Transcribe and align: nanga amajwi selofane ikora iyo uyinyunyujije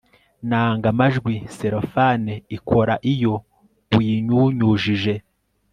nanga 0.49 0.85
amajwi 0.93 1.33
selofane 1.55 2.33
ikora 2.57 2.93
iyo 3.13 3.35
uyinyunyujije 3.97 5.13